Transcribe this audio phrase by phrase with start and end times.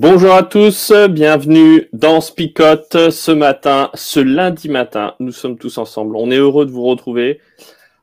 [0.00, 5.16] Bonjour à tous, bienvenue dans Spicote ce matin, ce lundi matin.
[5.18, 6.14] Nous sommes tous ensemble.
[6.14, 7.40] On est heureux de vous retrouver,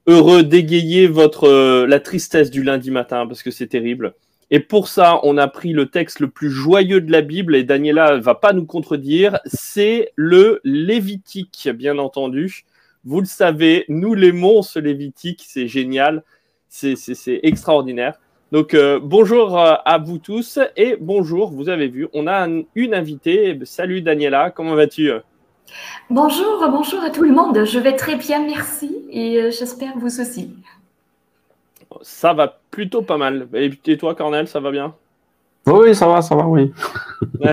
[0.06, 4.14] heureux d'égayer votre euh, la tristesse du lundi matin parce que c'est terrible.
[4.52, 7.64] Et pour ça, on a pris le texte le plus joyeux de la Bible et
[7.64, 9.40] Daniela va pas nous contredire.
[9.46, 12.66] C'est le Lévitique, bien entendu.
[13.06, 16.26] Vous le savez, nous l'aimons ce Lévitique, c'est génial,
[16.68, 18.20] c'est extraordinaire.
[18.52, 22.94] Donc euh, bonjour euh, à vous tous et bonjour, vous avez vu, on a une
[22.94, 23.60] invitée.
[23.64, 25.10] Salut Daniela, comment vas-tu?
[26.12, 27.66] Bonjour, bonjour à tout le monde.
[27.66, 30.56] Je vais très bien, merci et euh, j'espère vous aussi.
[32.04, 33.48] Ça va plutôt pas mal.
[33.54, 34.94] Et toi, Cornel, ça va bien?
[35.66, 36.72] Oui, ça va, ça va, oui.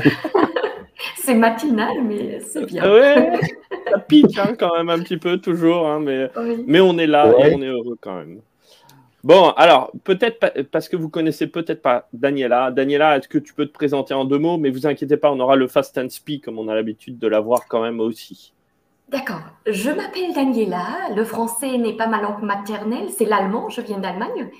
[1.16, 2.84] c'est matinal, mais c'est bien.
[2.84, 3.40] Ouais,
[3.90, 6.30] ça pique hein, quand même un petit peu, toujours, hein, mais,
[6.66, 8.42] mais on est là et on est heureux quand même.
[9.24, 12.72] Bon, alors, peut-être parce que vous connaissez peut-être pas Daniela.
[12.72, 14.58] Daniela, est-ce que tu peux te présenter en deux mots?
[14.58, 17.28] Mais vous inquiétez pas, on aura le fast and speak comme on a l'habitude de
[17.28, 18.52] l'avoir quand même aussi.
[19.08, 19.42] D'accord.
[19.66, 21.10] Je m'appelle Daniela.
[21.14, 23.68] Le français n'est pas ma langue maternelle, c'est l'allemand.
[23.68, 24.50] Je viens d'Allemagne.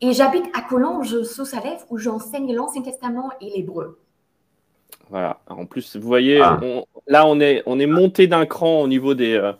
[0.00, 3.98] Et j'habite à Collonges, sous Salève, où j'enseigne l'Ancien Testament et l'hébreu.
[5.08, 5.40] Voilà.
[5.48, 6.60] En plus, vous voyez, ah.
[7.06, 9.52] là, on est, on est monté d'un cran au niveau des, euh,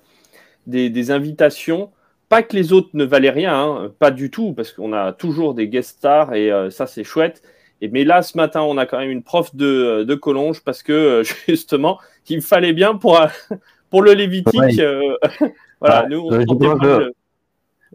[0.67, 1.91] des, des invitations.
[2.29, 5.55] Pas que les autres ne valaient rien, hein, pas du tout, parce qu'on a toujours
[5.55, 7.43] des guest stars et euh, ça c'est chouette.
[7.81, 10.83] Et, mais là, ce matin, on a quand même une prof de, de Collonges parce
[10.83, 11.99] que euh, justement,
[12.29, 13.27] il fallait bien pour, euh,
[13.91, 14.81] pour le Lévitique.
[15.81, 17.11] voilà, nous, on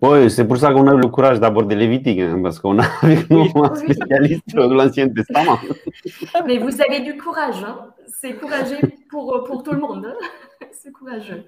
[0.01, 2.85] Oui, c'est pour ça qu'on a eu le courage d'aborder Lévitique, hein, parce qu'on a
[3.01, 5.59] avec nous un spécialiste de l'Ancien Testament.
[6.45, 7.91] Mais vous avez du courage, hein
[8.21, 8.77] c'est courageux
[9.09, 10.05] pour, pour tout le monde.
[10.05, 10.27] Hein
[10.71, 11.43] c'est courageux.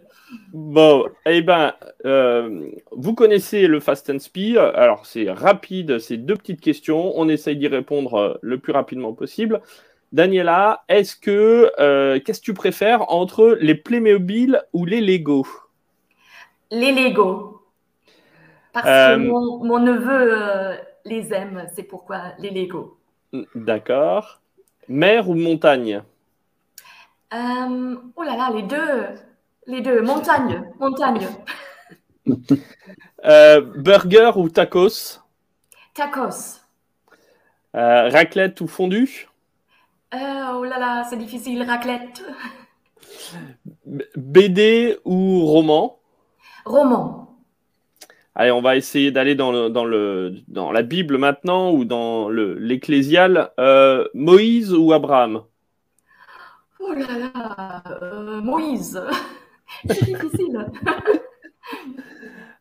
[0.52, 1.74] Bon, eh ben,
[2.06, 4.58] euh, vous connaissez le Fast and Speed.
[4.58, 7.14] Alors, c'est rapide, c'est deux petites questions.
[7.16, 9.62] On essaye d'y répondre euh, le plus rapidement possible.
[10.12, 15.46] Daniela, est-ce que euh, qu'est-ce que tu préfères entre les Playmobil ou les Lego?
[16.72, 17.63] Les Lego.
[18.74, 22.98] Parce que mon, mon neveu les aime, c'est pourquoi les Lego.
[23.56, 24.42] D'accord.
[24.90, 26.04] Mer ou montagne?
[27.32, 29.06] Oh là là, les deux.
[29.66, 31.28] Les deux, montagne, montagne.
[33.26, 35.20] Euh, burger ou tacos?
[35.94, 36.60] Tacos.
[37.76, 39.30] Euh, raclette ou fondue?
[40.14, 42.22] Euh, Oh là là, c'est difficile, raclette.
[44.16, 45.98] BD ou roman?
[46.66, 47.33] Roman.
[48.36, 52.30] Allez, on va essayer d'aller dans, le, dans, le, dans la Bible maintenant ou dans
[52.30, 53.52] l'Ecclésial.
[54.14, 55.44] Moïse ou Abraham?
[56.80, 59.02] Oh là là, Moïse.
[59.88, 60.66] C'est difficile.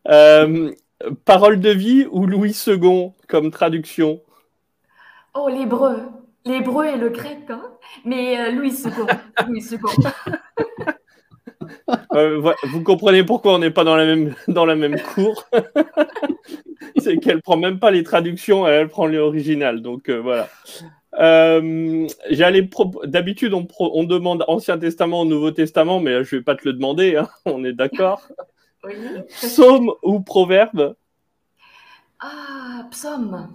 [0.09, 0.73] Euh,
[1.25, 4.21] parole de vie ou Louis II comme traduction?
[5.35, 5.99] Oh, l'hébreu.
[6.45, 7.63] L'hébreu et le grec, hein
[8.05, 8.91] mais euh, Louis II.
[9.47, 9.79] Louis II.
[12.15, 15.49] Euh, vous comprenez pourquoi on n'est pas dans la même, dans la même cour?
[16.99, 19.81] C'est qu'elle prend même pas les traductions, elle, prend l'original.
[19.81, 20.51] Donc voilà.
[21.19, 22.69] Euh, j'allais
[23.05, 27.29] D'habitude, on, demande Ancien Testament, Nouveau Testament, mais je vais pas te le demander, hein,
[27.47, 28.29] on est d'accord?
[28.85, 28.95] oui.
[29.29, 30.95] Psaume ou proverbe?
[32.21, 33.49] Ah, psaume.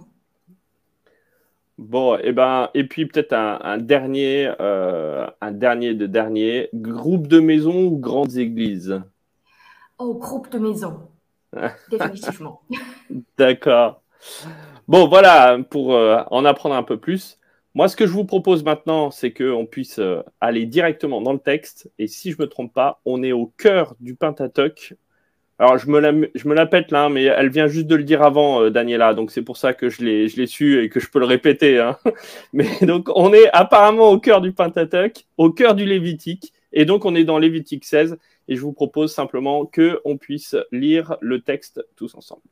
[1.78, 7.28] Bon, et eh ben, et puis peut-être un, dernier, euh, un dernier de dernier, groupe
[7.28, 9.00] de maisons ou grandes églises?
[9.98, 11.08] Oh, groupe de maisons,
[11.90, 12.62] définitivement.
[13.38, 14.02] D'accord.
[14.88, 17.38] Bon, voilà, pour euh, en apprendre un peu plus,
[17.74, 21.38] moi, ce que je vous propose maintenant, c'est qu'on puisse euh, aller directement dans le
[21.38, 21.92] texte.
[22.00, 24.94] Et si je ne me trompe pas, on est au cœur du Pentateuch.
[25.60, 28.62] Alors, je me, la, pète là, hein, mais elle vient juste de le dire avant,
[28.62, 29.12] euh, Daniela.
[29.14, 31.80] Donc, c'est pour ça que je l'ai su et que je peux le répéter.
[31.80, 31.98] Hein.
[32.52, 36.52] Mais donc, on est apparemment au cœur du Pentateuch, au cœur du Lévitique.
[36.72, 38.18] Et donc, on est dans Lévitique 16.
[38.46, 42.42] Et je vous propose simplement qu'on puisse lire le texte tous ensemble.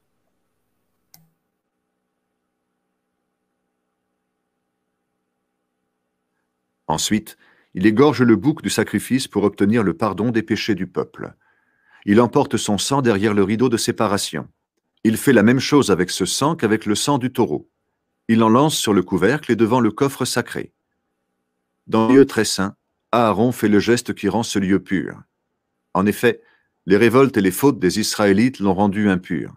[6.88, 7.37] Ensuite,
[7.75, 11.35] il égorge le bouc du sacrifice pour obtenir le pardon des péchés du peuple.
[12.08, 14.47] Il emporte son sang derrière le rideau de séparation.
[15.03, 17.69] Il fait la même chose avec ce sang qu'avec le sang du taureau.
[18.29, 20.73] Il en lance sur le couvercle et devant le coffre sacré.
[21.88, 22.76] Dans le lieu très saint,
[23.11, 25.20] Aaron fait le geste qui rend ce lieu pur.
[25.94, 26.43] En effet,
[26.87, 29.53] les révoltes et les fautes des Israélites l'ont rendu impur.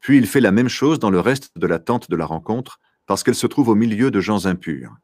[0.00, 2.80] Puis il fait la même chose dans le reste de la tente de la rencontre,
[3.04, 4.96] parce qu'elle se trouve au milieu de gens impurs.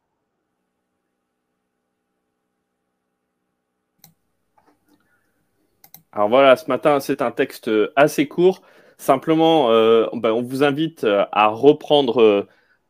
[6.17, 8.63] Alors voilà, ce matin, c'est un texte assez court.
[8.97, 12.47] Simplement, euh, ben, on vous invite à reprendre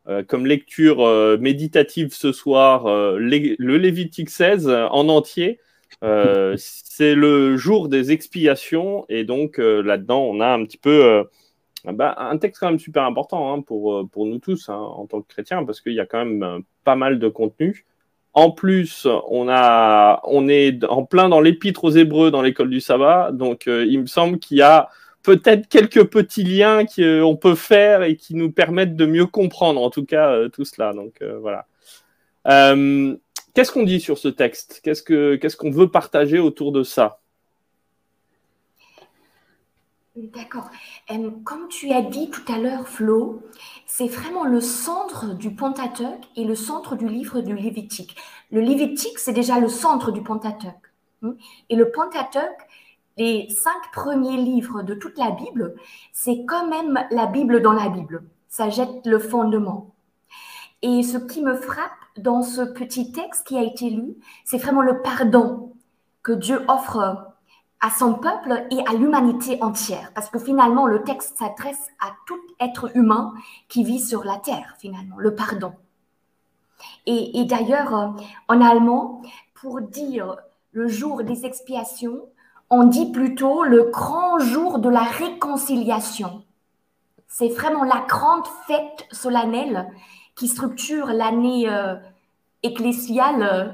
[0.07, 5.59] euh, comme lecture euh, méditative ce soir le Lévitique 16 en entier.
[6.55, 11.25] c'est le jour des expiations et donc là-dedans, on a un petit peu
[11.83, 15.21] ben, un texte quand même super important hein, pour, pour nous tous hein, en tant
[15.21, 17.85] que chrétiens parce qu'il y a quand même pas mal de contenu.
[18.37, 23.31] En plus, on, est en plein dans l'épître aux Hébreux dans l'école du sabbat.
[23.31, 24.89] Donc, euh, il me semble qu'il y a
[25.23, 29.89] peut-être quelques petits liens qu'on peut faire et qui nous permettent de mieux comprendre, en
[29.89, 30.93] tout cas, euh, tout cela.
[30.93, 31.65] Donc, euh, voilà.
[33.55, 34.81] qu'est-ce qu'on dit sur ce texte?
[34.83, 37.17] Qu'est-ce qu'on veut partager autour de ça?
[40.17, 40.71] D'accord.
[41.43, 43.43] comme tu as dit tout à l'heure, Flo,
[43.85, 48.15] c'est vraiment le centre du Pentateuque et le centre du livre du Lévitique.
[48.51, 50.73] Le Lévitique, c'est déjà le centre du Pentateuque.
[51.21, 51.35] Hein.
[51.69, 52.67] Et le Pentateuque,
[53.17, 55.75] les cinq premiers livres de toute la Bible,
[56.13, 58.23] c'est quand même la Bible dans la Bible.
[58.49, 59.93] Ça jette le fondement.
[60.81, 64.15] Et ce qui me frappe dans ce petit texte qui a été lu,
[64.45, 65.73] c'est vraiment le pardon
[66.23, 67.26] que Dieu offre
[67.81, 70.11] à son peuple et à l'humanité entière.
[70.13, 73.33] Parce que finalement, le texte s'adresse à tout être humain
[73.67, 75.73] qui vit sur la terre, finalement, le pardon.
[77.05, 78.07] Et, d'ailleurs, euh,
[78.47, 79.21] en allemand,
[79.55, 80.37] pour dire
[80.71, 82.21] le jour des expiations,
[82.69, 86.43] on dit plutôt le grand jour de la réconciliation.
[87.27, 89.87] C'est vraiment la grande fête solennelle
[90.35, 91.95] qui structure l'année euh,
[92.63, 93.71] ecclésiale euh,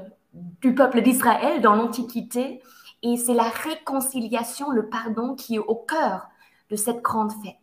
[0.60, 2.62] du peuple d'Israël dans l'Antiquité
[3.04, 6.28] et c'est la réconciliation, le pardon qui est au cœur
[6.70, 7.54] de cette grande fête.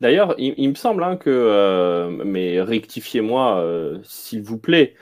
[0.00, 4.94] D'ailleurs, il, me semble hein, que, euh, mais rectifiez-moi euh, s'il vous plaît,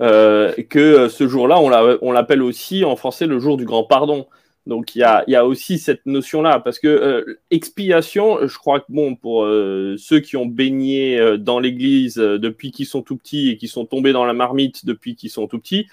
[0.00, 4.26] euh, que ce jour-là, on l'appelle aussi en français le jour du grand pardon.
[4.66, 9.44] Donc il y a, aussi cette notion-là, parce que expiation, je crois que bon, pour
[9.44, 14.12] ceux qui ont baigné dans l'Église depuis qu'ils sont tout petits et qui sont tombés
[14.12, 15.86] dans la marmite depuis qu'ils sont tout petits,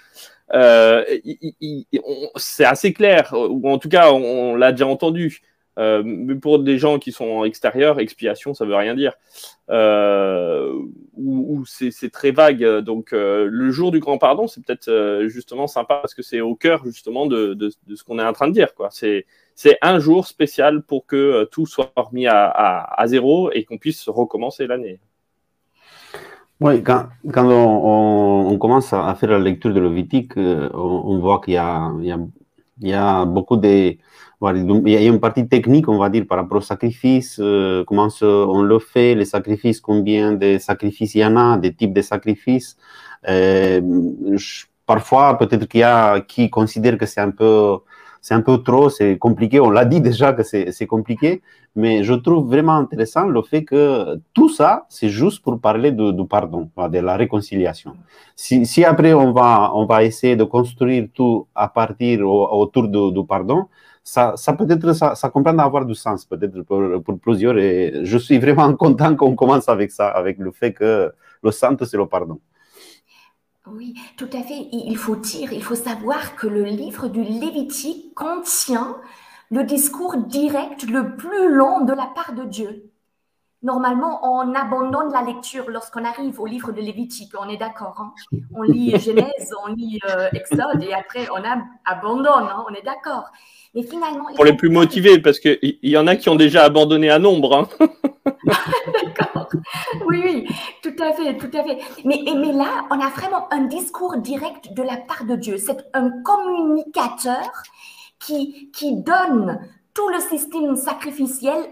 [2.36, 5.40] c'est assez clair, ou en tout cas, on, l'a déjà entendu.
[5.78, 9.14] Euh, mais pour des gens qui sont en extérieur, expiation, ça veut rien dire.
[9.70, 10.70] Euh,
[11.16, 12.62] ou, c'est très vague.
[12.80, 16.84] Donc, le jour du grand pardon, c'est peut-être justement sympa parce que c'est au cœur
[16.84, 18.68] justement de, ce qu'on est en train de dire.
[18.90, 24.66] C'est un jour spécial pour que tout soit remis à zéro et qu'on puisse recommencer
[24.66, 25.00] l'année.
[26.62, 31.56] Oui, quand, on, commence à faire la lecture de Levitique, euh, on, voit qu'il y,
[31.58, 33.96] a, beaucoup de...
[34.40, 38.06] Il y a une partie technique, on va dire, par rapport au sacrifice, euh, comment
[38.22, 42.02] on le fait, les sacrifices, combien de sacrifices il y en a, des types de
[42.02, 42.76] sacrifices.
[43.28, 43.80] Euh,
[44.86, 47.78] parfois, peut-être qu'il y a qui considèrent que c'est un peu
[48.22, 49.58] c'est un peu trop, c'est compliqué.
[49.58, 51.42] On l'a dit déjà que c'est compliqué,
[51.74, 56.24] mais je trouve vraiment intéressant le fait que tout ça, c'est juste pour parler du
[56.30, 57.94] pardon, de la réconciliation.
[58.36, 63.66] Si, après on va, on va essayer de construire tout à partir autour du, pardon,
[64.04, 67.58] ça, ça peut-être, ça, ça à avoir du sens peut-être pour, plusieurs.
[67.58, 71.12] Et je suis vraiment content qu'on commence avec ça, avec le fait que
[71.42, 72.38] le centre, c'est le pardon.
[73.66, 74.68] Oui, tout à fait.
[74.72, 79.00] Il faut dire, il faut savoir que le livre du Lévitique contient
[79.50, 82.91] le discours direct le plus long de la part de Dieu.
[83.62, 87.94] Normalement, on abandonne la lecture lorsqu'on arrive au livre de Lévitique, on est d'accord.
[87.98, 88.12] Hein.
[88.54, 91.42] On lit Genèse, on lit euh, Exode et après on
[91.84, 93.30] abandonne, hein, on est d'accord.
[93.74, 94.26] Mais finalement.
[94.34, 97.56] Pour les plus motivés, parce qu'il y en a qui ont déjà abandonné à nombre.
[97.56, 97.86] Hein.
[99.04, 99.48] d'accord.
[100.06, 100.46] Oui, oui,
[100.82, 101.78] tout à fait, tout à fait.
[102.04, 105.58] Mais, mais là, on a vraiment un discours direct de la part de Dieu.
[105.58, 107.62] C'est un communicateur
[108.18, 109.60] qui, qui donne
[109.94, 111.66] tout le système sacrificiel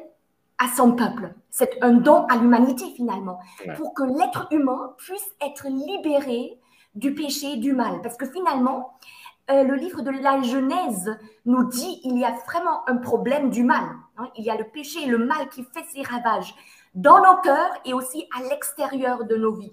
[0.60, 1.34] à son peuple.
[1.48, 3.40] C'est un don à l'humanité finalement,
[3.76, 6.60] pour que l'être humain puisse être libéré
[6.94, 8.02] du péché, du mal.
[8.02, 8.92] Parce que finalement,
[9.50, 13.64] euh, le livre de la Genèse nous dit il y a vraiment un problème du
[13.64, 13.84] mal.
[14.18, 14.28] Hein.
[14.36, 16.54] Il y a le péché et le mal qui fait ses ravages
[16.94, 19.72] dans nos cœurs et aussi à l'extérieur de nos vies.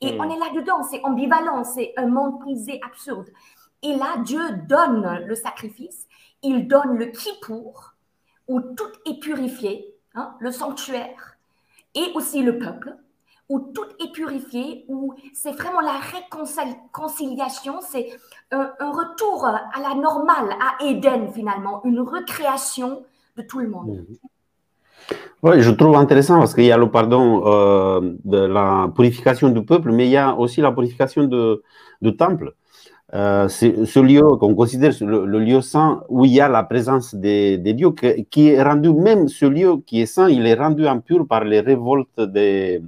[0.00, 3.28] Et on est là-dedans, c'est ambivalent, c'est un monde prisé absurde.
[3.82, 6.06] Et là, Dieu donne le sacrifice,
[6.42, 7.94] il donne le kippour,
[8.48, 11.36] où tout est purifié, hein, le sanctuaire,
[11.94, 12.96] et aussi le peuple,
[13.48, 18.08] où tout est purifié, où c'est vraiment la réconciliation, c'est
[18.50, 23.04] un, retour à la normale, à Éden finalement, une recréation
[23.36, 23.88] de tout le monde.
[23.88, 24.16] Mhm.
[25.42, 29.64] Oui, je trouve intéressant parce qu'il y a le pardon euh, de la purification du
[29.64, 31.62] peuple, mais il y a aussi la purification de,
[32.00, 32.54] du temple.
[33.14, 37.58] Euh, ce lieu qu'on considère le, lieu saint où il y a la présence des,
[37.58, 37.90] dieux,
[38.30, 41.60] qui est rendu, même ce lieu qui est saint, il est rendu impur par les
[41.60, 42.82] révoltes des.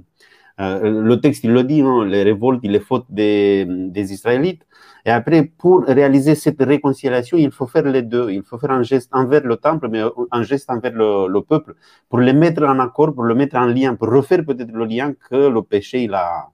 [0.59, 4.63] Euh, le texte, il le dit, hein, les révoltes, les fautes des, Israélites.
[5.05, 8.31] Et après, pour réaliser cette réconciliation, il faut faire les deux.
[8.31, 10.01] Il faut faire un geste envers le temple, mais
[10.31, 11.75] un geste envers le, le peuple,
[12.09, 15.13] pour les mettre en accord, pour le mettre en lien, pour refaire peut-être le lien
[15.29, 16.49] que le péché il a,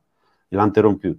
[0.54, 1.18] a interrompu.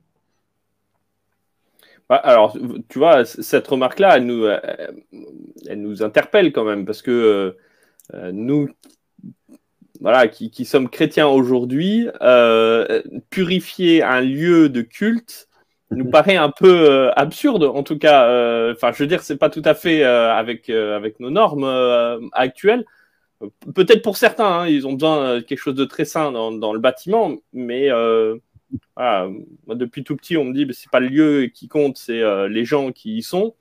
[2.17, 2.57] Alors,
[2.89, 7.57] tu vois, cette remarque-là, elle nous, elle nous interpelle quand même, parce que
[8.15, 8.69] euh, nous,
[10.01, 15.49] voilà, qui, qui sommes chrétiens aujourd'hui, euh, purifier un lieu de culte,
[15.91, 18.27] nous paraît un peu euh, absurde, en tout cas.
[18.29, 21.31] euh, Enfin, je veux dire, c'est pas tout à fait euh, avec euh, avec nos
[21.31, 22.85] normes euh, actuelles.
[23.75, 26.73] Peut-être pour certains, hein, ils ont besoin de quelque chose de très sain dans, dans
[26.73, 28.37] le bâtiment, mais euh,
[28.97, 29.29] voilà,
[29.67, 32.21] moi, depuis tout petit, on me dit que c'est pas le lieu qui compte, c'est
[32.21, 33.55] euh, les gens qui y sont.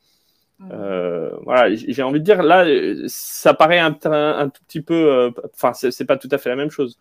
[0.70, 2.66] Euh, voilà, j'ai envie de dire là,
[3.08, 6.50] ça paraît un, un, un tout petit peu, euh, enfin, c'est pas tout à fait
[6.50, 7.00] la même chose.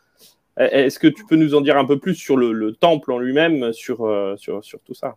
[0.57, 3.19] Est-ce que tu peux nous en dire un peu plus sur le, le temple en
[3.19, 5.17] lui-même, sur, euh, sur, sur tout ça?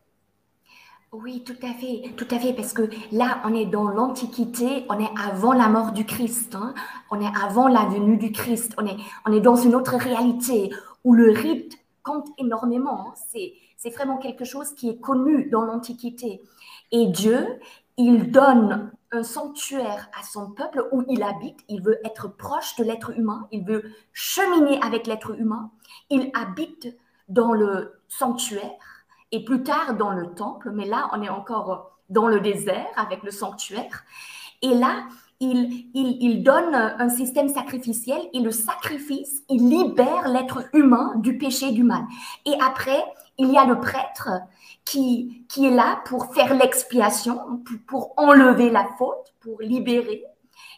[1.11, 4.99] Oui, tout à fait, tout à fait, parce que là, on est dans l'Antiquité, on
[4.99, 6.73] est avant la mort du Christ, hein,
[7.11, 8.97] on est avant la venue du Christ, on est,
[9.27, 10.71] on est dans une autre réalité
[11.03, 13.07] où le rite compte énormément.
[13.07, 16.41] Hein, c'est, c'est vraiment quelque chose qui est connu dans l'Antiquité.
[16.91, 17.59] Et Dieu,
[17.97, 22.83] il donne un sanctuaire à son peuple où il habite, il veut être proche de
[22.83, 25.71] l'être humain, il veut cheminer avec l'être humain,
[26.09, 26.97] il habite
[27.29, 28.71] dans le sanctuaire
[29.31, 33.23] et plus tard dans le temple, mais là on est encore dans le désert avec
[33.23, 34.03] le sanctuaire.
[34.61, 35.05] Et là,
[35.43, 41.83] il, donne un système sacrificiel et le sacrifice, il libère l'être humain du péché du
[41.83, 42.03] mal.
[42.45, 43.03] Et après,
[43.37, 44.29] il y a le prêtre
[44.85, 50.23] qui, est là pour faire l'expiation, pour, pour, enlever la faute, pour libérer.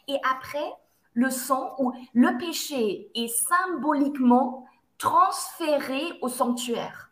[0.08, 0.74] Et après,
[1.14, 4.66] le sang ou le péché est symboliquement
[4.98, 7.12] transféré au sanctuaire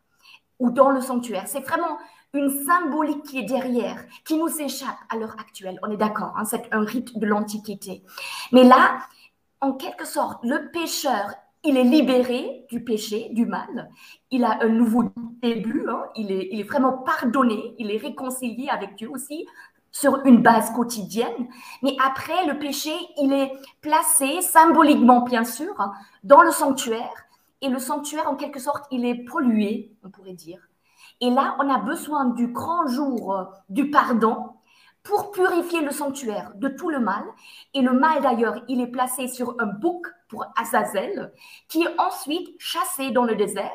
[0.60, 1.48] ou dans le sanctuaire.
[1.48, 1.98] C'est vraiment
[2.34, 5.80] une symbolique qui est derrière, qui nous échappe à l'heure actuelle.
[5.84, 8.04] On est d'accord, hein, c'est un rite de l'Antiquité.
[8.52, 9.00] Mais là,
[9.62, 13.90] en quelque sorte, le pécheur il est libéré du péché, du mal.
[14.32, 15.06] Il a un nouveau
[15.42, 15.86] début.
[15.90, 16.04] Hein.
[16.16, 17.74] Il, est, vraiment pardonné.
[17.80, 19.48] Il est réconcilié avec Dieu aussi
[19.92, 21.48] sur une base quotidienne.
[21.82, 27.26] Mais après, le péché, il est placé symboliquement, bien sûr, hein, dans le sanctuaire.
[27.62, 30.60] Et le sanctuaire, en quelque sorte, il est pollué, on pourrait dire.
[31.24, 34.50] Et là, on a besoin du grand jour euh, du pardon
[35.04, 37.24] pour purifier le sanctuaire de tout le mal.
[37.74, 41.32] Et le mal, d'ailleurs, il est placé sur un bouc pour Azazel,
[41.70, 43.72] qui est ensuite chassé dans le désert.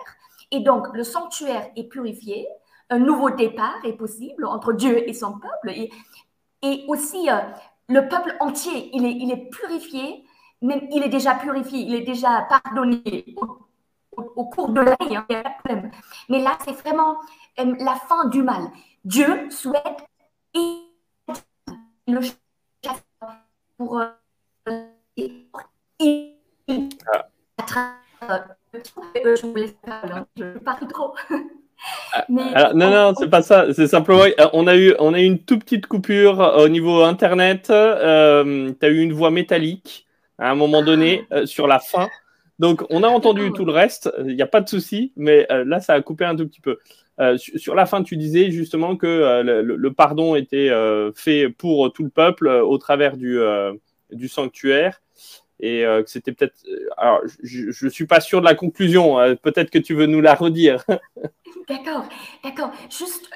[0.50, 2.46] Et donc, le sanctuaire est purifié,
[2.90, 5.70] un nouveau départ est possible entre Dieu et son peuple.
[5.70, 7.38] Et, aussi, euh,
[7.88, 10.22] le peuple entier, il est, il est purifié,
[10.60, 13.24] même il est déjà purifié, il est déjà pardonné
[14.36, 15.90] au, cours de l'année, hein, il n'y a pas de problème.
[16.28, 17.16] Mais là, c'est vraiment
[17.60, 18.62] euh, la fin du mal.
[19.04, 20.04] Dieu souhaite
[22.06, 23.04] le chasse
[23.76, 24.08] pour euh,
[30.36, 31.14] je parle trop.
[32.28, 33.72] Mais Alors, non, non, c'est pas ça.
[33.72, 37.70] C'est simplement, on a eu, on a eu une toute petite coupure au niveau internet.
[37.70, 40.06] Euh, tu as eu une voix métallique
[40.38, 42.08] à un moment donné euh, sur la fin.
[42.58, 44.12] Donc, on a entendu tout le reste.
[44.18, 46.60] Il n'y a pas de souci, mais euh, là, ça a coupé un tout petit
[46.60, 46.78] peu.
[47.20, 50.70] Euh, sur la fin, tu disais justement que euh, le, le, pardon était
[51.14, 53.38] fait pour tout le peuple au travers du,
[54.10, 55.00] du sanctuaire
[55.60, 56.54] et que c'était peut-être.
[56.96, 59.16] Alors, je ne suis pas sûr de la conclusion.
[59.42, 60.84] peut-être que tu veux nous la redire.
[61.68, 62.08] d'accord,
[62.44, 62.70] d'accord.
[62.90, 63.28] Juste,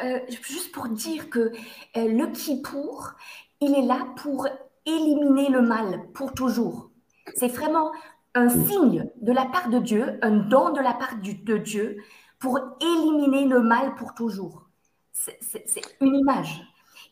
[0.42, 1.50] juste pour dire que
[1.96, 3.12] le Kippour,
[3.60, 4.46] il est là pour
[4.86, 6.90] éliminer le mal pour toujours.
[7.34, 7.92] C'est vraiment
[8.34, 11.98] un signe de la part de Dieu, un don de la part du, de Dieu
[12.38, 14.66] pour éliminer le mal pour toujours.
[15.12, 16.62] C'est une image.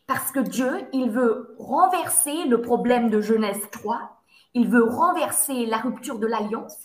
[0.07, 4.21] Parce que Dieu, il veut renverser le problème de Genèse 3,
[4.53, 6.75] il veut renverser la rupture de l'alliance,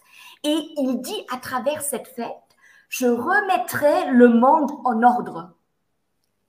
[0.45, 2.47] et il dit à travers cette fête
[2.88, 5.56] je remettrai le monde en ordre.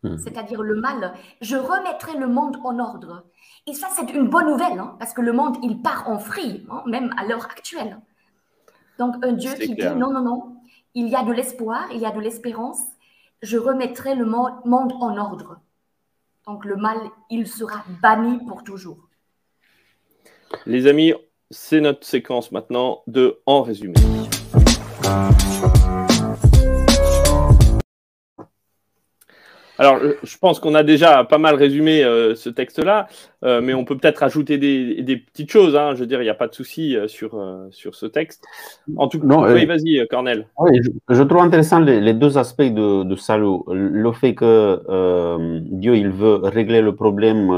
[0.03, 0.17] Mhm.
[0.19, 1.13] C'est-à-dire le mal.
[1.41, 3.23] Je remettrai le monde en ordre.
[3.65, 6.65] Et ça, c'est une bonne nouvelle, hein, parce que le monde, il part en free,
[6.69, 7.99] hein, même à l'heure actuelle.
[8.99, 9.93] Donc, un Dieu qui clair.
[9.93, 10.55] dit non, non, non,
[10.93, 12.79] il y a de l'espoir, il y a de l'espérance,
[13.41, 15.59] je remettrai le mo- monde en ordre.
[16.47, 16.97] Donc, le mal,
[17.29, 18.99] il sera banni pour toujours.
[20.65, 21.13] Les amis,
[21.51, 23.95] c'est notre séquence maintenant de En résumé.
[29.79, 33.07] Alors, je- pense qu'on a déjà pas mal résumé euh, ce texte-là,
[33.43, 35.75] euh, mais on peut peut-être ajouter des, des petites choses.
[35.75, 35.93] hein.
[35.95, 38.43] Je veux dire, il n'y a pas de souci euh, sur, euh, sur ce texte.
[38.97, 40.47] En tout cas, oui, vas-y, Cornel.
[40.59, 43.59] Oui, je, je trouve intéressant les, les deux aspects de, de salut.
[43.67, 44.81] Le fait que
[45.61, 47.51] Dieu il veut régler le problème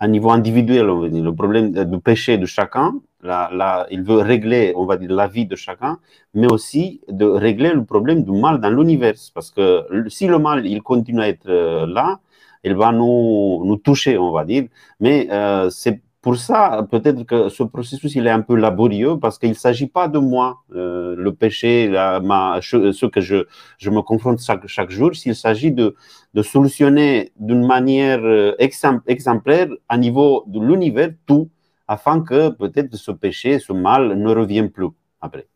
[0.00, 2.94] à niveau individuel, on va dire, le problème du péché de chacun.
[3.24, 5.98] Là, là, il veut régler, on va dire, la vie de chacun,
[6.34, 9.14] mais aussi de régler le problème du mal dans l'univers.
[9.34, 12.20] Parce que si le mal il continue à être euh, là,
[12.64, 14.64] il va nous, nous toucher, on va dire.
[15.00, 19.38] Mais euh, c'est pour ça, peut-être que ce processus, il est un peu laborieux parce
[19.38, 23.44] qu'il ne s'agit pas de moi, euh, le péché, la, ma, ce que je,
[23.78, 25.94] je me confronte chaque, chaque jour, s'il s'agit de,
[26.32, 31.50] de solutionner d'une manière euh, exem- exemplaire à niveau de l'univers tout,
[31.88, 34.88] afin que peut-être ce péché, ce mal ne revienne plus
[35.20, 35.46] après.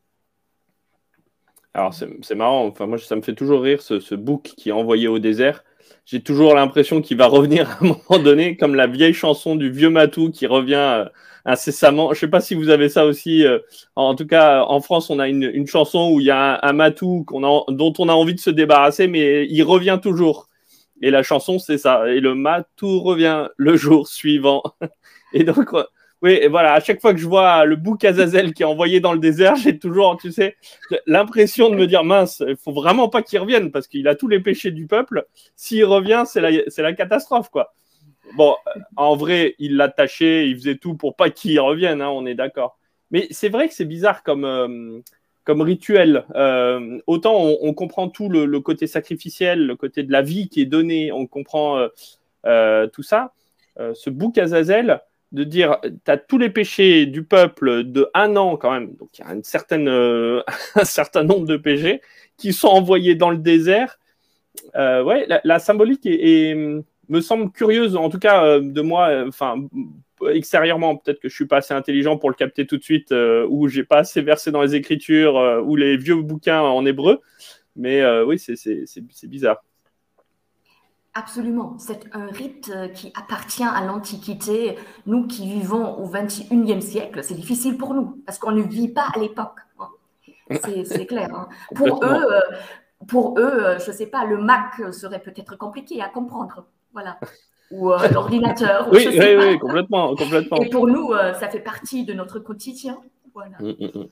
[1.74, 2.66] Alors, c'est marrant.
[2.66, 5.62] Enfin, moi, ça me fait toujours rire ce, ce bouc qui est envoyé au désert.
[6.04, 9.70] J'ai toujours l'impression qu'il va revenir à un moment donné, comme la vieille chanson du
[9.70, 11.04] vieux Matou qui revient euh,
[11.44, 12.12] incessamment.
[12.14, 13.44] Je sais pas si vous avez ça aussi.
[13.44, 13.58] euh,
[13.94, 17.26] En tout cas, en France, on a une, chanson où il y a un, Matou
[17.30, 20.48] dont on a envie de se débarrasser, mais il revient toujours.
[21.02, 22.08] Et la chanson, c'est ça.
[22.08, 24.62] Et le Matou revient le jour suivant.
[25.34, 25.70] Et donc,
[26.22, 29.00] oui, et voilà, à chaque fois que je vois le bouc Azazel qui est envoyé
[29.00, 30.56] dans le désert, j'ai toujours, tu sais,
[31.06, 34.28] l'impression de me dire mince, il faut vraiment pas qu'il revienne parce qu'il a tous
[34.28, 35.26] les péchés du peuple.
[35.56, 37.72] S'il revient, c'est la, la catastrophe, quoi.
[38.36, 38.54] Bon,
[38.96, 42.78] en vrai, il l'attachait, il faisait tout pour pas qu'il revienne, hein, on est d'accord.
[43.10, 45.00] Mais c'est vrai que c'est bizarre comme, euh,
[45.44, 46.26] comme rituel.
[46.34, 50.50] Euh, autant on, on comprend tout le, le côté sacrificiel, le côté de la vie
[50.50, 51.88] qui est donné, on comprend euh,
[52.44, 53.32] euh, tout ça.
[53.78, 55.00] Euh, ce bouc Azazel,
[55.32, 59.10] de dire tu as tous les péchés du peuple de un an quand même, donc
[59.18, 59.30] il y a
[59.72, 60.42] euh,
[60.74, 62.00] un certain nombre de péchés
[62.38, 63.98] qui sont envoyés dans le désert.
[64.76, 69.56] Euh, la, symbolique me semble curieuse, en tout cas euh, de moi, euh, enfin
[70.30, 73.14] extérieurement, peut-être que je suis pas assez intelligent pour le capter tout de suite,
[73.48, 77.20] ou j'ai pas assez versé dans les écritures ou les vieux bouquins en hébreu,
[77.76, 79.62] mais oui, c'est bizarre.
[81.18, 81.74] Absolument.
[81.78, 84.78] C'est un rite euh, qui appartient à l'Antiquité.
[85.06, 89.06] Nous qui vivons au XXIe siècle, c'est difficile pour nous parce qu'on ne vit pas
[89.14, 89.58] à l'époque.
[89.80, 89.88] hein.
[90.84, 91.28] C'est clair.
[91.34, 91.48] hein.
[91.74, 92.18] Pour Complètement.
[92.20, 92.40] eux, euh,
[93.08, 96.66] pour eux, euh, je ne sais pas, le Mac serait peut-être compliqué à comprendre.
[96.92, 97.18] Voilà.
[97.70, 98.88] Ou euh, l'ordinateur.
[98.88, 99.46] ou Oui, oui, pas.
[99.46, 100.56] oui, complètement, complètement.
[100.62, 102.96] Et pour nous, euh, ça fait partie de notre quotidien.
[103.34, 103.56] Voilà.
[103.60, 104.06] Mm, mm, mm.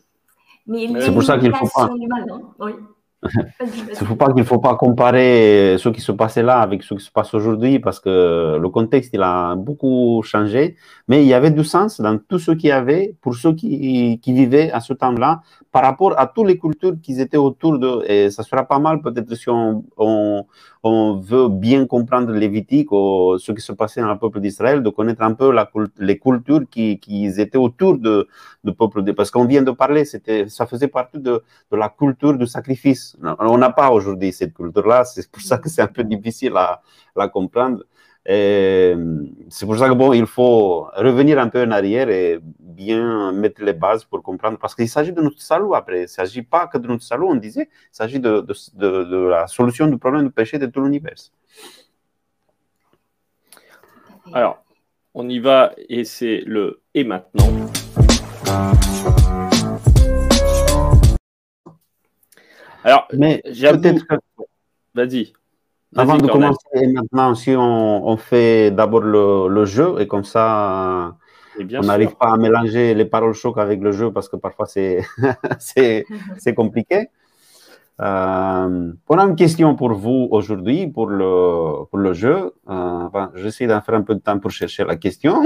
[0.69, 2.41] Mais C'est pour ça qu'il faut pas- hein.
[2.59, 2.73] Oui.
[3.25, 6.95] Il ne faut pas qu'il faut pas comparer ce qui se passait là avec ce
[6.95, 10.77] qui se passe aujourd'hui parce que le contexte il a beaucoup changé,
[11.09, 14.21] mais il y avait du sens dans tout ce qu'il y avait pour ceux qui,
[14.23, 15.41] qui vivaient à ce temps-là
[15.77, 18.01] par rapport à toutes les cultures qui étaient autour d'eux.
[18.09, 20.47] Et ça sera pas mal peut-être si on, on,
[20.83, 24.89] on veut bien comprendre Lévitique ou ce qui se passait dans le peuple d'Israël, de
[24.89, 28.27] connaître un peu la, les cultures qui, qui étaient autour de,
[28.65, 31.91] du peuple de, parce qu'on vient de parler, c'était, ça faisait partie de, de la
[31.91, 33.15] culture du sacrifice.
[33.41, 36.81] On n'a pas aujourd'hui cette culture-là, c'est pour ça que c'est un peu difficile à,
[37.19, 37.81] à comprendre.
[38.29, 38.95] Et
[39.51, 43.63] C'est pour ça que bon, il faut revenir un peu en arrière et bien mettre
[43.63, 45.99] les bases pour comprendre, parce qu'il s'agit de notre salut après.
[45.99, 49.05] Il ne s'agit pas que de notre salut, on disait, il s'agit de, de, de,
[49.05, 51.15] de la solution du problème du péché de tout l'univers.
[54.33, 54.65] Alors,
[55.15, 57.49] on y va et c'est le et maintenant.
[62.83, 64.15] Alors, Mais peut-être que
[64.95, 65.33] vas-y.
[65.97, 71.17] Avant de commencer, maintenant, si on, on fait d'abord le, le jeu, et comme ça,
[71.59, 74.37] Et bien on n'arrive pas à mélanger les paroles choc avec le jeu parce que
[74.37, 75.03] parfois c'est
[75.59, 76.05] c'est
[76.39, 77.09] c'est compliqué.
[78.01, 82.53] Euh, on a une question pour vous aujourd'hui pour le, pour le jeu.
[82.69, 85.43] Euh, enfin, J'essaie d'en faire un peu de temps pour chercher la question.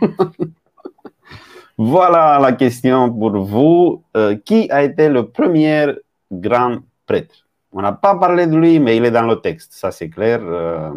[1.78, 4.04] voilà la question pour vous.
[4.16, 5.86] Euh, qui a été le premier
[6.30, 7.43] grand prêtre?
[7.76, 10.38] On n'a pas parlé de lui, mais il est dans le texte, ça c'est clair.
[10.42, 10.90] Euh,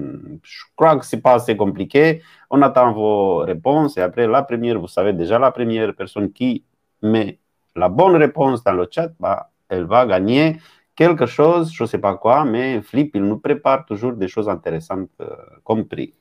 [0.43, 2.21] je crois que c'est pas assez compliqué.
[2.51, 6.63] On attend vos réponses et après la première, vous savez déjà la première personne qui
[7.01, 7.39] met
[7.75, 10.57] la bonne réponse dans le chat, bah, elle va gagner
[10.95, 14.47] quelque chose, je ne sais pas quoi, mais Flip, il nous prépare toujours des choses
[14.47, 15.29] intéressantes euh,
[15.63, 16.13] compris.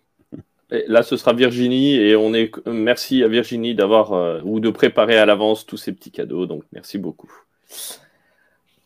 [0.71, 5.19] là, ce sera Virginie et on est merci à Virginie d'avoir euh, ou de préparer
[5.19, 6.47] à l'avance tous ces petits cadeaux.
[6.47, 7.31] Donc, merci beaucoup.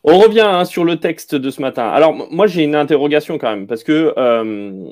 [0.03, 1.87] On revient hein, sur le texte de ce matin.
[1.87, 4.91] Alors, moi, j'ai une interrogation quand même, parce que euh,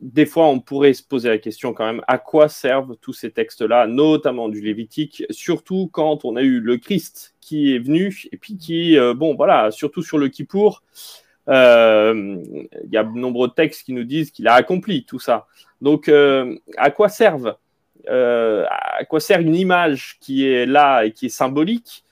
[0.00, 3.30] des fois, on pourrait se poser la question quand même, à quoi servent tous ces
[3.32, 8.38] textes-là, notamment du Lévitique, surtout quand on a eu le Christ qui est venu, et
[8.38, 10.82] puis qui, euh, bon, voilà, surtout sur le Kippour,
[11.48, 12.42] euh,
[12.84, 15.48] il y a de nombreux textes qui nous disent qu'il a accompli tout ça.
[15.82, 17.56] Donc, à quoi servent
[18.08, 22.04] À quoi sert une image qui est là et qui est symbolique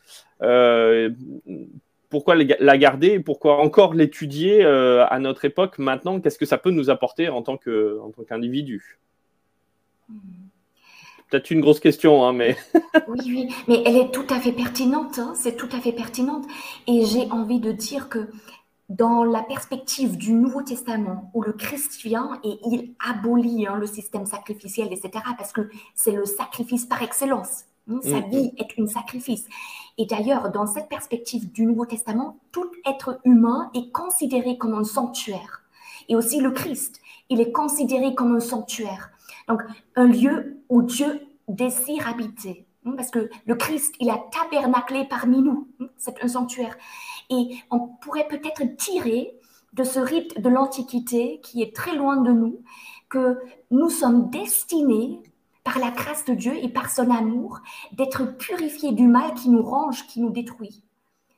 [2.08, 6.70] pourquoi la garder Pourquoi encore l'étudier euh, à notre époque maintenant Qu'est-ce que ça peut
[6.70, 8.98] nous apporter en tant qu'individu?
[11.30, 12.56] Peut-être une grosse question, hein, mais.
[13.08, 15.18] oui, oui, mais elle est tout à fait pertinente.
[15.18, 16.46] Hein, c'est tout à fait pertinente.
[16.86, 18.30] Et j'ai envie de dire que
[18.88, 23.86] dans la perspective du Nouveau Testament, où le Christ vient et il abolit hein, le
[23.86, 27.64] système sacrificiel, etc., parce que c'est le sacrifice par excellence.
[28.02, 28.30] Sa mm.
[28.30, 29.46] vie est un sacrifice.
[29.96, 34.84] Et d'ailleurs, dans cette perspective du Nouveau Testament, tout être humain est considéré comme un
[34.84, 35.62] sanctuaire.
[36.08, 39.10] Et aussi le Christ, il est considéré comme un sanctuaire.
[39.48, 39.62] Donc,
[39.96, 42.66] un lieu où Dieu désire habiter.
[42.84, 45.68] Hein, parce que le Christ, il a tabernaclé parmi nous.
[45.80, 46.76] Hein, c'est un sanctuaire.
[47.30, 49.34] Et on pourrait peut-être tirer
[49.72, 52.62] de ce rite de l'Antiquité qui est très loin de nous,
[53.08, 53.38] que
[53.70, 55.20] nous sommes destinés
[55.68, 57.60] par la grâce de Dieu et par son amour,
[57.92, 60.82] d'être purifiés du mal qui nous range, qui nous détruit.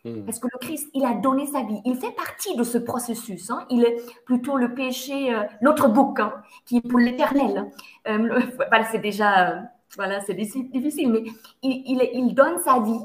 [0.04, 0.24] Hmm.
[0.24, 1.80] Parce que le Christ, il a donné sa vie.
[1.84, 3.50] Il fait partie de ce processus.
[3.50, 3.66] Hein.
[3.70, 6.32] Il est plutôt le péché, euh, l'autre bouc, hein,
[6.64, 7.72] qui est pour l'éternel.
[8.06, 9.60] Euh, voilà, c'est déjà, euh,
[9.96, 11.24] voilà, c'est difficile, mais
[11.62, 13.04] il, il, donne sa vie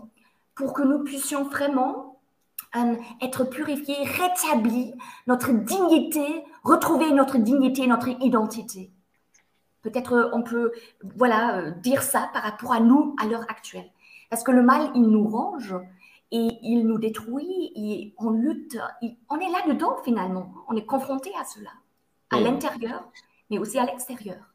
[0.54, 2.20] pour que nous puissions vraiment
[3.22, 4.94] être purifiés, rétablir
[5.28, 8.92] notre dignité, retrouver notre dignité, notre identité.
[9.86, 10.71] Peut-être euh, on peut
[11.15, 13.86] voilà, euh, dire ça par rapport à nous à l'heure actuelle.
[14.32, 15.76] Parce que le mal, il nous range
[16.32, 18.80] et il nous détruit et on lutte.
[19.30, 20.52] on est là-dedans finalement.
[20.67, 21.69] On est confronté à cela,
[22.32, 23.12] à l'intérieur,
[23.52, 24.55] mais aussi à l'extérieur.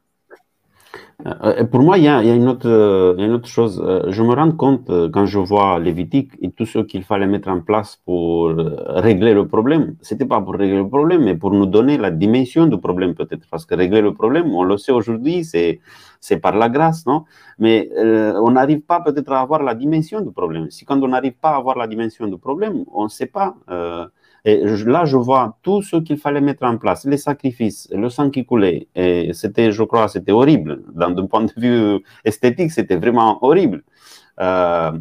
[1.27, 3.81] Euh, pour moi, il y, a, une autre, chose.
[3.85, 7.27] Euh, je me rends compte euh, quand je vois Lévitique et tout ce qu'il fallait
[7.27, 9.95] mettre en place pour régler le problème.
[10.01, 13.47] C'était pas pour régler le problème, mais pour nous donner la dimension du problème peut-être.
[13.49, 15.79] Parce que régler le problème, on le sait aujourd'hui, c'est
[16.41, 17.25] par la grâce, non?
[17.59, 20.71] Mais on n'arrive pas peut-être à avoir la dimension du problème.
[20.71, 23.55] Si quand on n'arrive pas à avoir la dimension du problème, on ne sait pas.
[24.43, 28.31] Et là, je vois tout ce qu'il fallait mettre en place, les sacrifices, le sang
[28.31, 28.87] qui coulait.
[28.95, 30.81] Et c'était, je crois, c'était horrible.
[30.95, 33.83] D'un point de vue esthétique, c'était vraiment horrible.
[34.39, 34.91] Euh,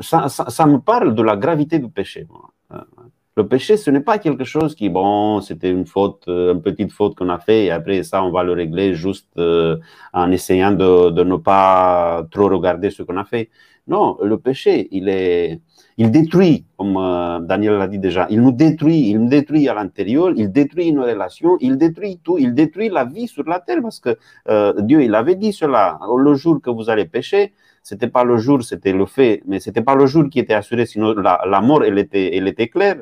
[0.00, 2.26] ça, me parle de la gravité du péché.
[2.72, 2.78] Euh,
[3.36, 6.92] le péché, ce n'est pas quelque chose qui, bon, c'était une faute, euh, une petite
[6.92, 9.28] faute qu'on a fait, et après ça, on va le régler juste
[10.12, 13.50] en essayant de ne pas trop regarder ce qu'on a fait.
[13.88, 15.60] Non, le péché, il est,
[15.98, 19.74] il détruit, comme euh, Daniel l'a dit déjà, il nous détruit, il nous détruit à
[19.74, 23.78] l'intérieur, il détruit nos relations, il détruit tout, il détruit la vie sur la terre
[23.80, 24.16] parce que
[24.48, 25.98] euh, Dieu, il avait dit cela.
[26.18, 29.80] Le jour que vous allez pécher, c'était pas le jour, c'était le fait, mais c'était
[29.80, 32.96] pas le jour qui était assuré, sinon la, mort, elle était, elle était claire,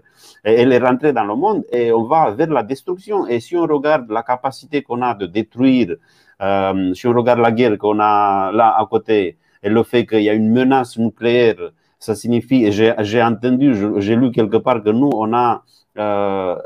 [0.44, 3.26] elle est rentrée dans le monde et on va vers la destruction.
[3.26, 5.96] Et si on regarde la capacité qu'on a de détruire,
[6.42, 10.22] euh, si on regarde la guerre qu'on a là à côté et le fait qu'il
[10.22, 11.72] y a une menace nucléaire
[12.04, 15.62] ça signifie, j'ai entendu, j'ai lu quelque part que nous, on a
[15.96, 16.56] euh,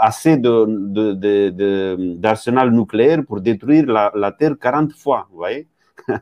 [0.00, 5.68] assez d'arsenal de, nucléaire pour détruire la, Terre 40 fois, vous voyez?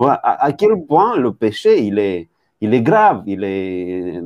[0.00, 2.28] À, quel point le péché, il est,
[2.60, 4.22] il est grave, il est,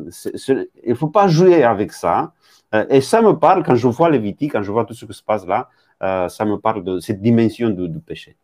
[0.84, 2.34] il faut pas jouer avec ça.
[2.74, 5.06] Euh, et ça me parle, quand je vois les Lévitique, quand je vois tout ce
[5.06, 5.70] qui se passe là,
[6.02, 8.36] euh, ça me parle de cette dimension du, péché.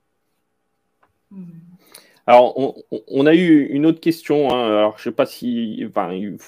[1.30, 1.44] Hmm.
[2.26, 2.76] Alors,
[3.08, 4.50] on, a eu une autre question.
[4.50, 4.66] Hein.
[4.78, 6.38] Alors, je sais pas si, enfin, il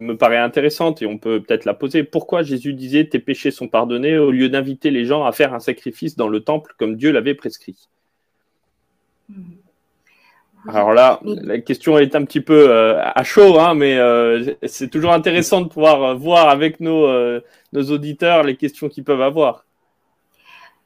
[0.00, 2.02] me paraît intéressante et on peut peut-être la poser.
[2.02, 5.60] Pourquoi Jésus disait tes péchés sont pardonnés au lieu d'inviter les gens à faire un
[5.60, 7.88] sacrifice dans le temple comme Dieu l'avait prescrit?
[9.28, 9.54] Hmm.
[10.66, 14.88] Alors là, la question est un petit peu euh, à chaud, hein, mais euh, c'est
[14.88, 17.06] toujours intéressant de pouvoir euh, voir avec nos,
[17.72, 19.66] nos auditeurs les questions qu'ils peuvent avoir.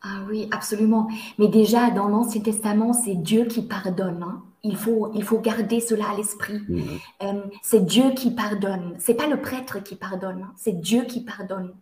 [0.03, 1.09] Ah oui, absolument.
[1.39, 4.23] Mais déjà, dans l'Ancien Testament, c'est Dieu qui pardonne.
[4.23, 4.43] Hein.
[4.63, 6.61] Il, faut, il faut garder cela à l'esprit.
[6.69, 6.85] Mhm.
[7.23, 8.95] Euh, c'est Dieu qui pardonne.
[8.99, 10.53] C'est pas le prêtre qui pardonne, hein.
[10.57, 11.75] c'est Dieu qui pardonne.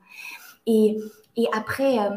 [0.66, 0.98] Et,
[1.36, 2.10] et après, euh,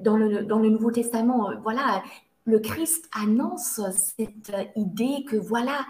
[0.00, 2.02] dans, le, dans le Nouveau Testament, euh, voilà,
[2.44, 3.80] le Christ annonce
[4.16, 5.86] cette idée que voilà,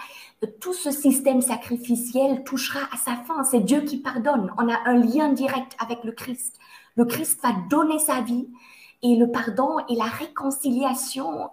[0.60, 3.42] tout ce système sacrificiel touchera à sa fin.
[3.44, 4.52] C'est Dieu qui pardonne.
[4.58, 6.58] On a un lien direct avec le Christ.
[6.96, 8.48] Le Christ va donner sa vie
[9.02, 11.50] et le pardon et la réconciliation,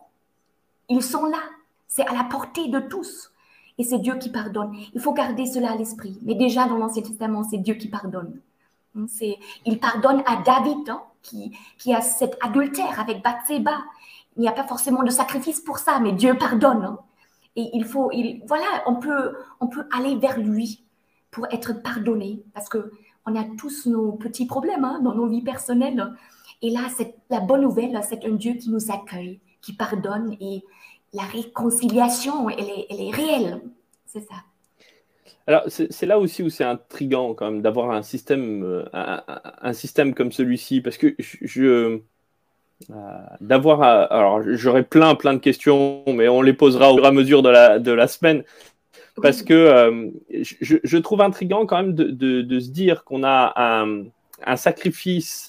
[0.90, 1.40] ils sont là.
[1.88, 3.32] C'est à la portée de tous.
[3.78, 4.76] Et c'est Dieu qui pardonne.
[4.94, 6.20] Il faut garder cela à l'esprit.
[6.22, 8.40] Mais déjà dans l'Ancien Testament, c'est Dieu qui pardonne.
[9.66, 13.78] Il pardonne à David, hein, qui, a cet adultère avec Bathsheba
[14.40, 16.84] il n'y a pas forcément de sacrifice pour ça, mais Dieu pardonne.
[16.84, 17.00] Hein.
[17.58, 20.86] Et il faut, il, voilà, on peut, on peut aller vers lui
[21.30, 22.92] pour être pardonné, parce que
[23.26, 26.14] on a tous nos petits problèmes hein, dans nos vies personnelles.
[26.62, 30.64] Et là, c'est la bonne nouvelle, c'est un Dieu qui nous accueille, qui pardonne, et
[31.14, 33.62] la réconciliation, elle est, elle est réelle.
[34.06, 34.36] C'est ça.
[35.48, 39.24] Alors, c'est là aussi où c'est intriguant quand même d'avoir un système, euh, un,
[39.62, 42.02] un, système comme celui-ci, parce que je,
[42.92, 43.82] euh, d'avoir.
[43.82, 47.42] Alors, j'aurais plein, plein de questions, mais on les posera au fur et à mesure
[47.42, 48.44] de la, de la semaine.
[49.22, 53.24] Parce que euh, je, je, trouve intriguant quand même de, de, de se dire qu'on
[53.24, 54.04] a un,
[54.46, 55.49] un sacrifice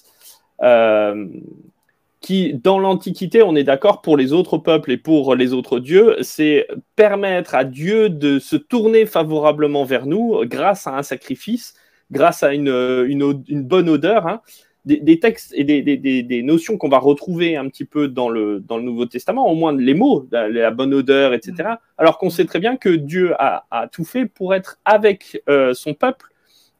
[2.21, 6.17] qui, dans l'Antiquité, on est d'accord pour les autres peuples et pour les autres dieux,
[6.21, 11.73] c'est permettre à Dieu de se tourner favorablement vers nous grâce à un sacrifice,
[12.11, 14.27] grâce à une, une, une bonne odeur.
[14.27, 14.41] Hein
[14.85, 18.83] des, textes et des, notions qu'on va retrouver un petit peu dans le, dans le
[18.83, 21.53] Nouveau Testament, au moins les mots, la, bonne odeur, etc.
[21.57, 21.77] Mm.
[21.97, 25.93] Alors qu'on sait très bien que Dieu a, tout fait pour être avec euh, son
[25.93, 26.30] peuple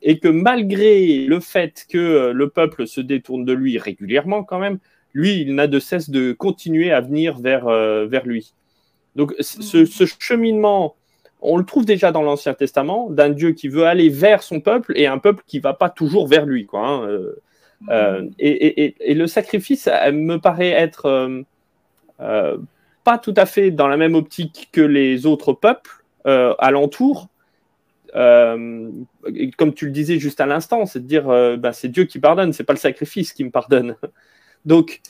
[0.02, 4.60] et que malgré le fait que euh, le peuple se détourne de lui régulièrement quand
[4.60, 4.80] même,
[5.14, 8.54] lui, il n'a de cesse de continuer à venir vers, euh, vers lui.
[9.16, 9.86] Donc ce, mm.
[9.86, 10.96] ce, cheminement,
[11.42, 14.94] on le trouve déjà dans l'Ancien Testament, d'un Dieu qui veut aller vers son peuple
[14.96, 16.66] et un peuple qui va pas toujours vers lui.
[16.66, 17.22] Quoi, hein,
[17.90, 21.44] euh, et, le sacrifice me paraît être
[23.04, 26.04] pas tout à fait dans la même optique que les autres peuples
[28.13, 29.08] alentour.
[29.58, 31.26] comme tu le disais juste à l'instant, c'est de dire
[31.58, 33.95] bah, c'est Dieu qui pardonne, c'est pas le sacrifice qui me pardonne.
[34.65, 35.02] Donc,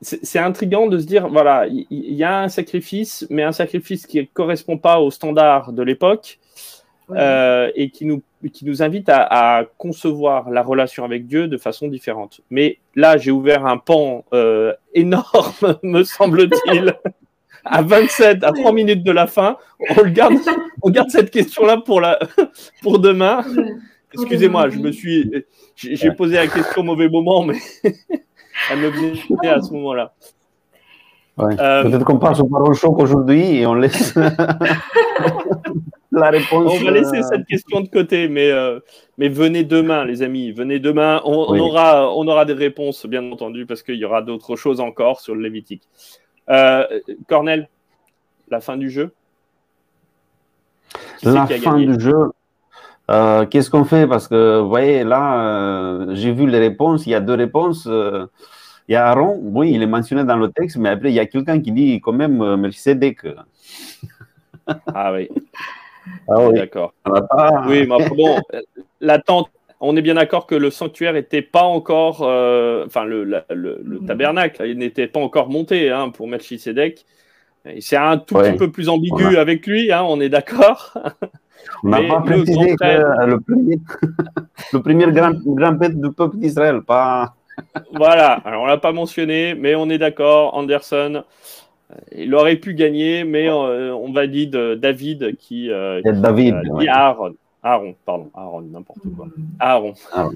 [0.00, 4.18] c'est intriguant de se dire voilà, il y, a un sacrifice, mais un sacrifice qui
[4.18, 6.38] ne correspond pas aux standards de l'époque
[7.10, 12.40] et qui nous qui nous invite à, concevoir la relation avec Dieu de façon différente.
[12.50, 16.94] Mais là, j'ai ouvert un pan euh, énorme, me semble-t-il.
[17.64, 19.56] à 27, à 3 minutes de la fin,
[19.96, 20.34] on, garde,
[20.82, 22.18] on garde cette question-là pour, la,
[22.82, 23.44] pour demain.
[24.14, 25.30] Excusez-moi, je me suis,
[25.76, 27.58] j'ai posé la question au mauvais moment, mais
[28.70, 30.14] elle me venait à ce moment-là.
[31.40, 34.14] Euh, Peut-être qu'on passe au parole choc aujourd'hui et on laisse
[36.12, 36.72] la réponse.
[36.80, 38.80] On va laisser euh, cette question de côté, mais, euh,
[39.16, 40.52] mais venez demain, les amis.
[40.52, 41.22] Venez demain.
[41.24, 45.20] On, aura, on aura des réponses, bien entendu, parce qu'il y aura d'autres choses encore
[45.20, 45.88] sur le Lévitique.
[47.28, 47.68] Cornel,
[48.48, 49.12] la fin du jeu
[51.22, 52.32] La fin du jeu.
[53.50, 54.06] Qu'est-ce qu'on fait?
[54.06, 57.06] Parce que, vous voyez, là, j'ai vu les réponses.
[57.06, 57.88] Il y a deux réponses.
[58.88, 61.20] Il y a Aaron, oui, il est mentionné dans le texte, mais après, il y
[61.20, 63.26] a quelqu'un qui dit quand même euh, Melchizedek.
[64.92, 65.28] Ah oui.
[66.28, 66.54] Ah oui.
[66.58, 66.92] D'accord.
[67.66, 68.40] Oui, mais bon,
[69.00, 69.50] l'attente,
[69.82, 74.62] on est bien d'accord que le sanctuaire n'était pas encore, euh, enfin, le, le, tabernacle,
[74.66, 77.04] il n'était pas encore monté hein, pour Melchizedek.
[77.80, 80.94] C'est un tout petit peu plus ambigu avec lui, hein, on est d'accord.
[81.84, 83.78] On n'a pas précisé que le premier,
[84.72, 87.34] le premier grand, grand père du peuple d'Israël, pas
[87.92, 91.22] voilà, alors on l'a pas mentionné, mais on est d'accord, Anderson,
[91.90, 96.88] euh, il aurait pu gagner, mais euh, on va dire David qui, euh, David, dit
[96.88, 97.34] Aaron.
[97.62, 99.28] Aaron, pardon, Aaron, n'importe quoi.
[99.60, 99.94] Aaron.
[100.12, 100.34] Aaron.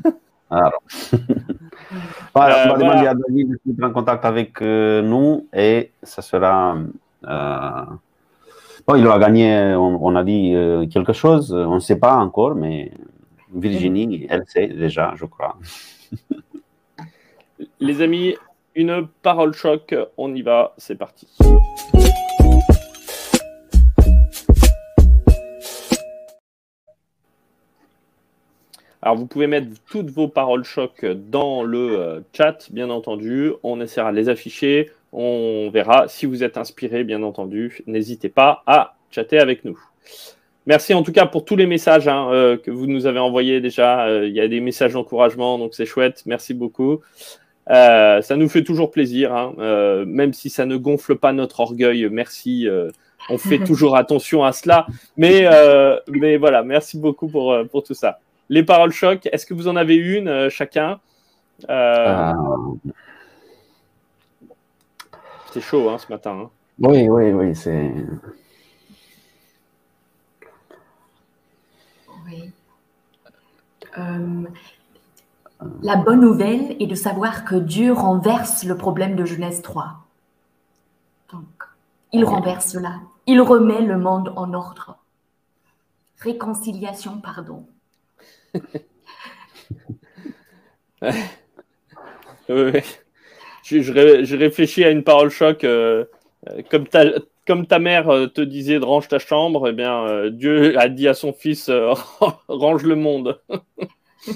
[0.51, 0.79] Aaron.
[2.35, 6.23] voilà, on va demander à David de se mettre en contact avec nous et ça
[6.23, 6.77] sera.
[8.87, 10.55] Bon, il aura gagné, on, on a dit
[10.93, 12.93] quelque chose, on ne sait pas encore, mais
[13.53, 15.57] Virginie, elle sait déjà, je crois.
[17.81, 18.37] Les amis,
[18.75, 21.27] une parole choc, on y va, c'est parti.
[29.07, 33.53] Alors vous pouvez mettre toutes vos paroles choc dans le euh, chat, bien entendu.
[33.63, 34.91] On essaiera de les afficher.
[35.13, 37.85] On verra si vous êtes inspiré, bien entendu.
[37.87, 39.79] N'hésitez pas à chatter avec nous.
[40.67, 43.61] Merci en tout cas pour tous les messages hein, euh, que vous nous avez envoyés
[43.61, 44.09] déjà.
[44.09, 46.25] Euh, il y a des messages d'encouragement, donc c'est chouette.
[46.27, 46.99] Merci beaucoup.
[47.71, 50.05] Euh, ça nous fait toujours plaisir, hein.
[50.05, 52.09] même si ça ne gonfle pas notre orgueil.
[52.11, 52.67] Merci.
[53.31, 54.89] On fait toujours attention à cela.
[55.17, 55.49] Mais,
[56.09, 58.19] mais voilà, merci beaucoup pour, pour tout ça.
[58.49, 61.01] Les paroles choc, est-ce que vous en avez une chacun?
[61.61, 62.35] C'était
[65.61, 66.45] chaud hein, ce matin.
[66.45, 66.51] Hein.
[66.79, 67.93] Oui, oui, oui, c'est.
[72.27, 72.53] Oui.
[73.99, 74.45] Euh,
[75.83, 80.07] la bonne nouvelle est de savoir que Dieu renverse le problème de Genèse 3.
[81.33, 81.47] Donc,
[82.13, 83.01] il renverse cela.
[83.27, 84.99] Il remet le monde en ordre.
[86.19, 87.67] Réconciliation, pardon.
[92.49, 92.83] Oui,
[93.65, 95.65] je, réfléchis à une parole choc.
[95.65, 96.05] Euh,
[96.49, 97.05] euh, comme, ta,
[97.47, 101.09] comme ta mère euh, te disait de range ta chambre, eh bien, Dieu a dit
[101.09, 101.71] à son fils
[102.49, 103.41] range le monde.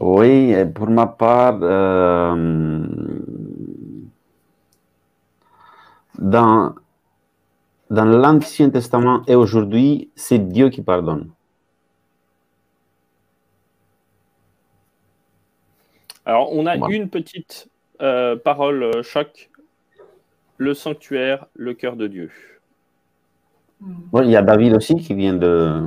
[0.00, 1.58] oui, pour ma part,
[6.18, 6.74] dans,
[7.90, 11.30] dans l'Ancien Testament et aujourd'hui, c'est Dieu qui pardonne.
[16.26, 17.68] Alors, on a une petite
[18.02, 19.50] euh, parole euh, choc
[20.58, 22.30] le sanctuaire, le cœur de Dieu.
[23.80, 25.86] il y a David aussi qui vient de.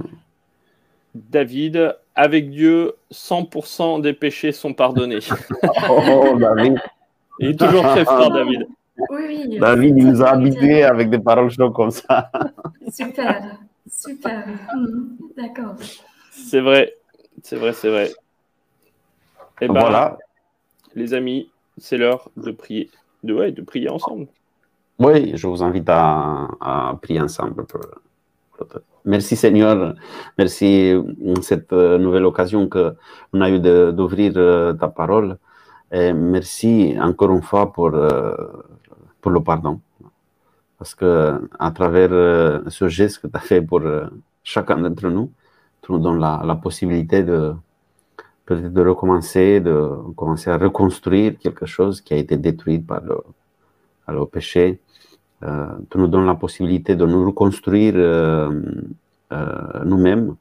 [1.13, 5.19] David, avec Dieu, 100% des péchés sont pardonnés.
[5.89, 6.79] oh, David.
[7.39, 8.65] Il est toujours très fort, David.
[9.09, 12.31] Oui, David, il nous a habitués avec des paroles chocs comme ça.
[12.91, 13.57] Super,
[13.89, 14.45] super.
[14.75, 15.75] Hmm, d'accord.
[16.31, 16.93] C'est vrai,
[17.41, 18.11] c'est vrai, c'est vrai.
[19.61, 20.17] Et ben, voilà
[20.95, 22.89] les amis, c'est l'heure de prier,
[23.23, 24.27] de, de prier ensemble.
[24.99, 27.65] Oui, je vous invite à, prier ensemble.
[29.03, 29.95] Merci Seigneur,
[30.37, 30.93] merci
[31.33, 35.37] pour cette nouvelle occasion qu'on a eu d'ouvrir euh, ta parole.
[35.91, 38.35] Et merci encore une fois pour, euh,
[39.21, 39.79] pour le pardon.
[40.77, 43.81] Parce que à travers euh, ce geste que tu as fait pour
[44.43, 45.31] chacun d'entre nous,
[45.81, 47.53] tu nous donnes la possibilité de,
[48.45, 53.17] peut-être de recommencer, de commencer à reconstruire quelque chose qui a été détruit par le,
[54.07, 54.79] le péché.
[55.43, 58.62] Euh, tu nous donnes la possibilité de nous reconstruire euh,
[59.31, 60.36] euh, nous-mêmes,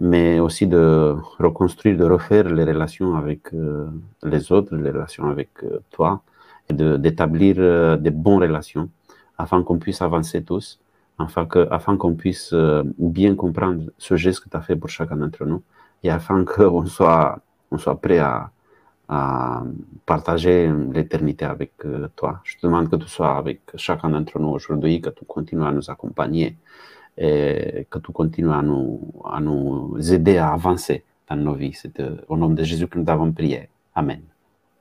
[0.00, 3.50] mais aussi de reconstruire, de refaire les relations avec
[4.22, 5.50] les autres, les relations avec
[5.90, 6.22] toi,
[6.70, 8.88] d'établir des bonnes relations
[9.38, 10.80] afin qu'on puisse avancer tous,
[11.18, 12.54] afin qu'on afin puisse
[12.98, 15.62] bien comprendre ce geste que tu as fait pour chacun d'entre nous
[16.02, 18.50] et afin qu'on soit, on soit prêt à,
[19.08, 19.62] à
[20.06, 22.40] partager l'éternité avec euh, toi.
[22.44, 25.72] Je te demande que tu sois avec chacun d'entre nous aujourd'hui, que tu continues à
[25.72, 26.56] nous accompagner
[27.18, 31.74] et que tu continues à nous, à nous aider à avancer dans nos vies.
[31.74, 33.68] C'est au nom de Jésus que nous avons prié.
[33.94, 34.31] Amen.